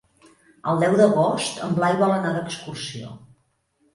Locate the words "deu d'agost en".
0.83-1.77